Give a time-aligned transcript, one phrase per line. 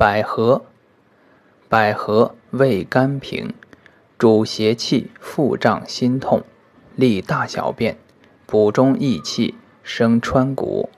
[0.00, 0.64] 百合
[1.68, 3.52] 百合味甘平
[4.16, 6.42] 主邪气腹胀心痛
[6.96, 7.98] 利大小便
[8.46, 10.88] 补中益气生川谷。